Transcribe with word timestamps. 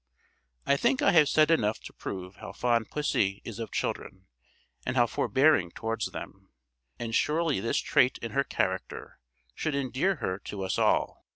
I 0.65 0.77
think 0.77 1.03
I 1.03 1.11
have 1.11 1.29
said 1.29 1.51
enough 1.51 1.79
to 1.81 1.93
prove 1.93 2.37
how 2.37 2.53
fond 2.53 2.89
pussy 2.89 3.39
is 3.45 3.59
of 3.59 3.71
children, 3.71 4.25
and 4.83 4.95
how 4.95 5.05
forbearing 5.05 5.69
towards 5.69 6.07
them; 6.07 6.49
and 6.97 7.13
surely 7.13 7.59
this 7.59 7.77
trait 7.77 8.17
in 8.19 8.31
her 8.31 8.43
character 8.43 9.19
should 9.53 9.75
endear 9.75 10.15
her 10.15 10.39
to 10.39 10.63
us 10.63 10.79
all. 10.79 11.27